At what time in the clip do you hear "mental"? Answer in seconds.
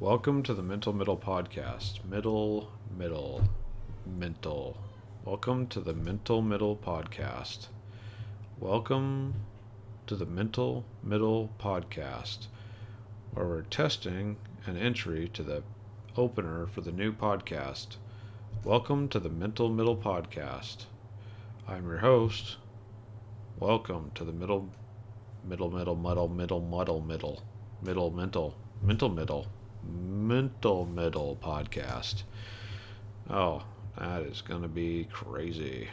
0.62-0.92, 4.06-4.78, 5.92-6.40, 10.24-10.84, 19.28-19.68, 28.12-28.54, 28.80-29.08, 29.82-30.86